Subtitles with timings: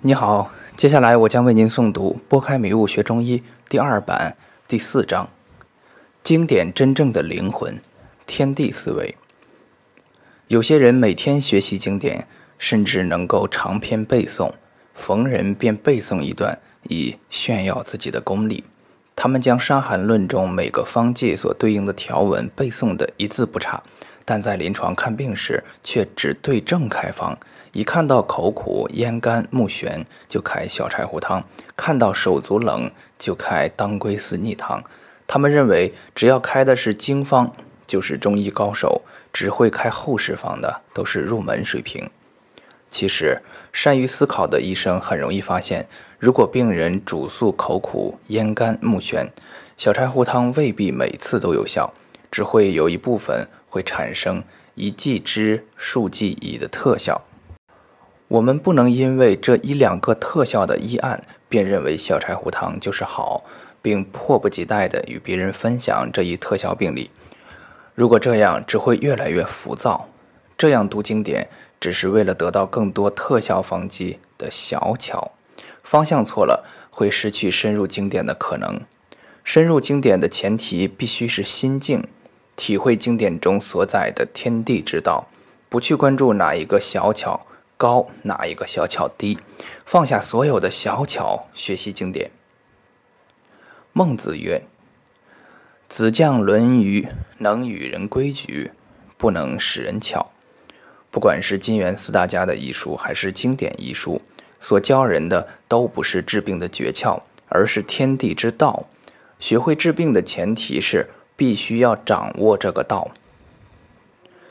[0.00, 4.36] 你好，接下来我将为您诵读《拨开迷雾学中医》第二版
[4.68, 5.28] 第四章：
[6.22, 7.76] 经典真正的灵魂——
[8.24, 9.16] 天地思维。
[10.46, 14.52] 有些人每天学习经典，甚至能够长篇背诵，
[14.94, 18.62] 逢人便背诵一段，以炫耀自己的功力。
[19.16, 23.82] 他们将《伤寒论》中每个方剂所对应的条文背诵的一字不差，
[24.24, 27.36] 但在临床看病时却只对症开方。
[27.72, 31.42] 一看到口苦、咽干、目眩，就开小柴胡汤；
[31.76, 34.82] 看到手足冷，就开当归四逆汤。
[35.26, 37.50] 他们认为，只要开的是经方，
[37.86, 42.08] 就是中医高手；只会开后世方的，都是入门水平。
[42.88, 43.38] 其实，
[43.70, 45.86] 善于思考的医生很容易发现，
[46.18, 49.28] 如果病人主诉口苦、咽干、目眩，
[49.76, 51.92] 小柴胡汤未必每次都有效，
[52.30, 54.42] 只会有一部分会产生
[54.74, 57.20] 一剂之、数剂以的特效。
[58.28, 63.42] 我们不能因为这一两个特效的医案，便认为小柴胡汤就是好，
[63.80, 67.10] 并迫不及待地与别人分享这一特效病例。
[67.94, 70.06] 如果这样，只会越来越浮躁。
[70.58, 71.48] 这样读经典，
[71.80, 75.30] 只是为了得到更多特效方剂的小巧，
[75.82, 78.78] 方向错了，会失去深入经典的可能。
[79.42, 82.06] 深入经典的前提必须是心境，
[82.56, 85.26] 体会经典中所载的天地之道，
[85.70, 87.46] 不去关注哪一个小巧。
[87.78, 89.38] 高哪一个小巧低，
[89.86, 92.28] 放下所有的小巧，学习经典。
[93.92, 94.60] 孟子曰
[95.88, 97.06] ：“子将论语，
[97.38, 98.72] 能与人规矩，
[99.16, 100.32] 不能使人巧。”
[101.12, 104.20] 不管是金元四大家的医书，还是经典医书，
[104.60, 108.84] 所教人的都不是治病的诀窍，而是天地之道。
[109.38, 113.08] 学会治病的前提是必须要掌握这个道。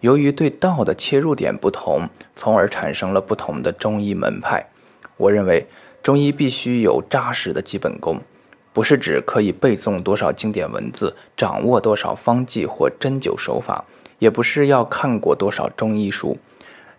[0.00, 4.66] 由于对道的切入点不同，从而产生了不同的中医门派。
[5.16, 5.66] 我认为，
[6.02, 8.20] 中医必须有扎实的基本功，
[8.72, 13.84] 不是指可以背诵多少经典文字，掌握多少方剂或针灸手法，
[14.20, 16.38] 也不是要看过多少中医书。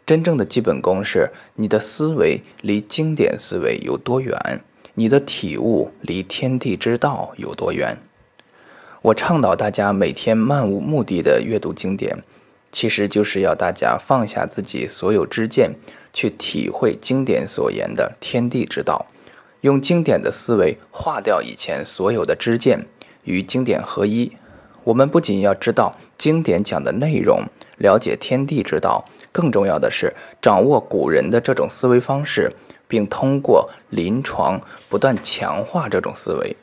[0.06, 4.62] 真正的基本功是你的思维离经典思维有多远，
[4.96, 7.98] 你的体悟离天地之道有多远。
[9.02, 12.18] 我倡导大家每天漫无目的的阅读经典。
[12.72, 15.72] 其实就是要大家放下自己所有知见，
[16.14, 19.06] 去体会经典所言的天地之道，
[19.62, 22.86] 用经典的思维化掉以前所有的知见，
[23.24, 24.32] 与经典合一。
[24.84, 27.44] 我们不仅要知道经典讲的内容，
[27.78, 32.52] 了解天地之道，更重要的是掌握古人的这种思维方式，
[32.88, 36.56] 并通过临床不断强化这种思维。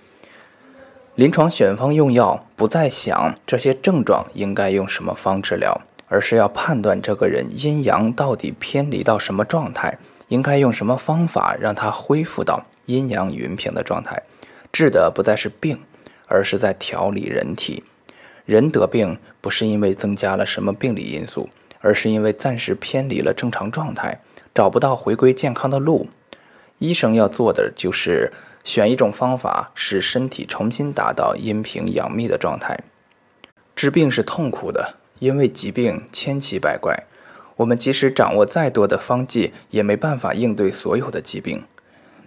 [1.15, 5.81] 临床选方用药，不再想这些症状应该用什么方治疗。
[6.09, 14.22] 而是要判断这个人阴阳到底偏离到什么状态，应该用什么方法让他恢复到阴阳匀平的状态。
[14.72, 15.81] 治的不再是病，
[16.27, 17.83] 而是在调理人体。
[18.45, 21.49] 人得病不是因为增加了什么病理因素，
[21.81, 24.21] 而是因为暂时偏离了正常状态，
[24.55, 26.06] 找不到回归健康的路。
[26.78, 32.78] 医生要做的就是选一种方法，使身体重新达到阴平阳秘的状态。
[33.75, 34.95] 治病是痛苦的。
[35.19, 37.04] 因为疾病千奇百怪，
[37.56, 41.65] 我们即使掌握再多的方剂，也没办法应对所有的疾病。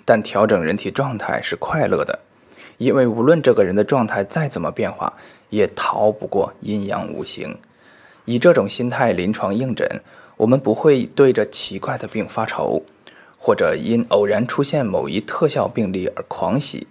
[0.05, 2.19] 但调整人体状态是快乐的，
[2.79, 5.13] 因为无论这个人的状态再怎么变化，
[5.49, 7.57] 也逃不过阴阳五行。
[8.25, 10.01] 以这种心态临床应诊，
[10.37, 12.81] 我们不会对着奇怪的病发愁，
[13.37, 16.87] 或者因偶然出现某一特效病例而狂喜。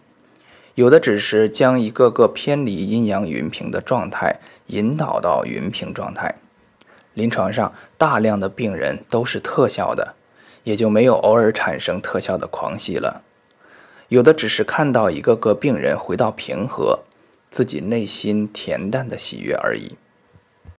[0.78, 6.36] 有的只是将一个个偏离阴阳云平的状态引导到云平状态。
[7.14, 10.14] 临床上大量的病人都是特效的，
[10.62, 13.22] 也就没有偶尔产生特效的狂喜了。
[14.06, 17.00] 有的只是看到一个个病人回到平和，
[17.50, 19.96] 自己内心恬淡的喜悦而已。